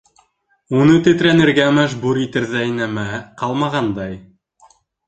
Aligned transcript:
Уны 0.77 0.95
тетрәнергә 1.09 1.67
мәжбүр 1.79 2.23
итерҙәй 2.25 2.75
нәмә 2.81 3.07
ҡалмағандай. 3.45 4.23